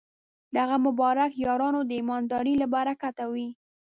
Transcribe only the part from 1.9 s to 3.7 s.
ایماندارۍ له برکته وې.